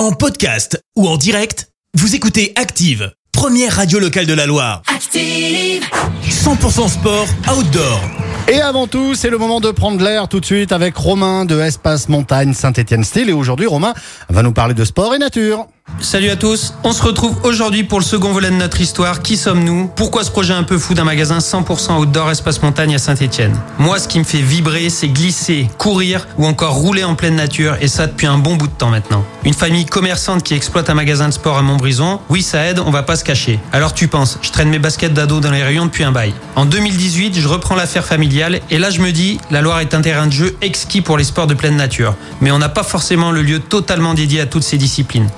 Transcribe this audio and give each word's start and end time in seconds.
En 0.00 0.12
podcast 0.12 0.82
ou 0.96 1.06
en 1.06 1.18
direct, 1.18 1.68
vous 1.92 2.14
écoutez 2.14 2.54
Active, 2.56 3.12
première 3.32 3.76
radio 3.76 3.98
locale 3.98 4.24
de 4.24 4.32
la 4.32 4.46
Loire. 4.46 4.80
Active. 4.86 5.84
100% 6.26 6.88
sport 6.88 7.26
outdoor. 7.54 8.00
Et 8.48 8.62
avant 8.62 8.86
tout, 8.86 9.14
c'est 9.14 9.28
le 9.28 9.36
moment 9.36 9.60
de 9.60 9.70
prendre 9.70 10.02
l'air 10.02 10.26
tout 10.26 10.40
de 10.40 10.46
suite 10.46 10.72
avec 10.72 10.96
Romain 10.96 11.44
de 11.44 11.60
Espace 11.60 12.08
Montagne 12.08 12.54
Saint-Étienne 12.54 13.04
Style. 13.04 13.28
Et 13.28 13.34
aujourd'hui, 13.34 13.66
Romain 13.66 13.92
va 14.30 14.42
nous 14.42 14.54
parler 14.54 14.72
de 14.72 14.86
sport 14.86 15.14
et 15.14 15.18
nature. 15.18 15.66
Salut 15.98 16.30
à 16.30 16.36
tous, 16.36 16.72
on 16.82 16.92
se 16.92 17.02
retrouve 17.02 17.36
aujourd'hui 17.44 17.84
pour 17.84 17.98
le 17.98 18.04
second 18.04 18.32
volet 18.32 18.50
de 18.50 18.54
notre 18.54 18.80
histoire. 18.80 19.20
Qui 19.20 19.36
sommes-nous? 19.36 19.90
Pourquoi 19.96 20.24
ce 20.24 20.30
projet 20.30 20.54
un 20.54 20.62
peu 20.62 20.78
fou 20.78 20.94
d'un 20.94 21.04
magasin 21.04 21.38
100% 21.38 21.98
outdoor 21.98 22.30
espace 22.30 22.62
montagne 22.62 22.94
à 22.94 22.98
Saint-Etienne 22.98 23.54
Moi, 23.78 23.98
ce 23.98 24.08
qui 24.08 24.18
me 24.18 24.24
fait 24.24 24.40
vibrer, 24.40 24.88
c'est 24.88 25.08
glisser, 25.08 25.68
courir 25.76 26.26
ou 26.38 26.46
encore 26.46 26.74
rouler 26.74 27.04
en 27.04 27.14
pleine 27.14 27.36
nature 27.36 27.76
et 27.82 27.88
ça 27.88 28.06
depuis 28.06 28.26
un 28.26 28.38
bon 28.38 28.56
bout 28.56 28.66
de 28.66 28.72
temps 28.72 28.88
maintenant. 28.88 29.24
Une 29.44 29.52
famille 29.54 29.84
commerçante 29.84 30.42
qui 30.42 30.54
exploite 30.54 30.88
un 30.88 30.94
magasin 30.94 31.28
de 31.28 31.34
sport 31.34 31.58
à 31.58 31.62
Montbrison, 31.62 32.20
oui, 32.30 32.42
ça 32.42 32.64
aide, 32.64 32.78
on 32.78 32.90
va 32.90 33.02
pas 33.02 33.16
se 33.16 33.24
cacher. 33.24 33.58
Alors 33.72 33.92
tu 33.92 34.08
penses, 34.08 34.38
je 34.40 34.50
traîne 34.50 34.70
mes 34.70 34.78
baskets 34.78 35.12
d'ado 35.12 35.40
dans 35.40 35.50
les 35.50 35.62
rayons 35.62 35.84
depuis 35.84 36.04
un 36.04 36.12
bail. 36.12 36.32
En 36.56 36.64
2018, 36.64 37.38
je 37.38 37.46
reprends 37.46 37.74
l'affaire 37.74 38.06
familiale 38.06 38.60
et 38.70 38.78
là 38.78 38.90
je 38.90 39.00
me 39.00 39.12
dis, 39.12 39.38
la 39.50 39.60
Loire 39.60 39.80
est 39.80 39.94
un 39.94 40.00
terrain 40.00 40.26
de 40.26 40.32
jeu 40.32 40.56
exquis 40.62 41.02
pour 41.02 41.18
les 41.18 41.24
sports 41.24 41.46
de 41.46 41.54
pleine 41.54 41.76
nature. 41.76 42.14
Mais 42.40 42.50
on 42.50 42.58
n'a 42.58 42.70
pas 42.70 42.84
forcément 42.84 43.30
le 43.30 43.42
lieu 43.42 43.60
totalement 43.60 44.14
dédié 44.14 44.40
à 44.40 44.46
toutes 44.46 44.62
ces 44.62 44.78
disciplines 44.78 45.28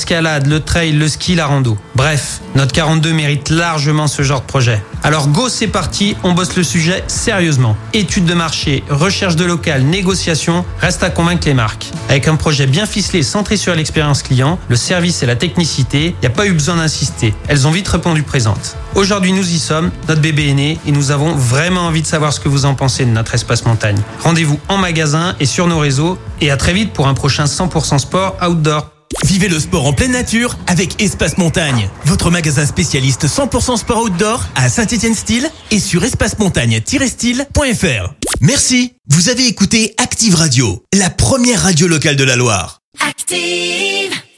l'escalade, 0.00 0.46
le 0.46 0.60
trail, 0.60 0.92
le 0.92 1.08
ski, 1.08 1.34
la 1.34 1.46
rando. 1.46 1.76
Bref, 1.94 2.40
notre 2.54 2.72
42 2.72 3.12
mérite 3.12 3.50
largement 3.50 4.06
ce 4.06 4.22
genre 4.22 4.40
de 4.40 4.46
projet. 4.46 4.82
Alors 5.02 5.28
go, 5.28 5.50
c'est 5.50 5.66
parti, 5.66 6.16
on 6.22 6.32
bosse 6.32 6.56
le 6.56 6.62
sujet 6.62 7.04
sérieusement. 7.06 7.76
Études 7.92 8.24
de 8.24 8.32
marché, 8.32 8.82
recherche 8.88 9.36
de 9.36 9.44
local, 9.44 9.82
négociation, 9.82 10.64
reste 10.80 11.02
à 11.02 11.10
convaincre 11.10 11.46
les 11.46 11.52
marques. 11.52 11.90
Avec 12.08 12.28
un 12.28 12.36
projet 12.36 12.66
bien 12.66 12.86
ficelé, 12.86 13.22
centré 13.22 13.58
sur 13.58 13.74
l'expérience 13.74 14.22
client, 14.22 14.58
le 14.68 14.76
service 14.76 15.22
et 15.22 15.26
la 15.26 15.36
technicité, 15.36 16.14
il 16.16 16.20
n'y 16.22 16.28
a 16.28 16.34
pas 16.34 16.46
eu 16.46 16.52
besoin 16.52 16.76
d'insister. 16.76 17.34
Elles 17.46 17.66
ont 17.66 17.70
vite 17.70 17.88
répondu 17.88 18.22
présentes. 18.22 18.76
Aujourd'hui, 18.94 19.34
nous 19.34 19.50
y 19.52 19.58
sommes, 19.58 19.90
notre 20.08 20.22
bébé 20.22 20.48
est 20.48 20.54
né 20.54 20.78
et 20.86 20.92
nous 20.92 21.10
avons 21.10 21.34
vraiment 21.34 21.82
envie 21.82 22.00
de 22.00 22.06
savoir 22.06 22.32
ce 22.32 22.40
que 22.40 22.48
vous 22.48 22.64
en 22.64 22.74
pensez 22.74 23.04
de 23.04 23.10
notre 23.10 23.34
espace 23.34 23.66
montagne. 23.66 24.00
Rendez-vous 24.24 24.58
en 24.68 24.78
magasin 24.78 25.34
et 25.40 25.46
sur 25.46 25.66
nos 25.66 25.78
réseaux 25.78 26.16
et 26.40 26.50
à 26.50 26.56
très 26.56 26.72
vite 26.72 26.94
pour 26.94 27.06
un 27.06 27.14
prochain 27.14 27.44
100% 27.44 27.98
sport 27.98 28.38
outdoor. 28.42 28.99
Vivez 29.24 29.48
le 29.48 29.60
sport 29.60 29.86
en 29.86 29.92
pleine 29.92 30.12
nature 30.12 30.56
avec 30.66 31.02
Espace 31.02 31.38
Montagne, 31.38 31.88
votre 32.04 32.30
magasin 32.30 32.66
spécialiste 32.66 33.26
100% 33.26 33.76
sport 33.76 34.02
outdoor 34.02 34.44
à 34.54 34.68
Saint-Étienne 34.68 35.14
Style 35.14 35.48
et 35.70 35.78
sur 35.78 36.04
espacemontagne-style.fr. 36.04 38.14
Merci, 38.40 38.94
vous 39.08 39.28
avez 39.28 39.46
écouté 39.46 39.94
Active 39.98 40.34
Radio, 40.34 40.82
la 40.96 41.10
première 41.10 41.62
radio 41.62 41.86
locale 41.86 42.16
de 42.16 42.24
la 42.24 42.36
Loire. 42.36 42.80
Active. 43.06 44.09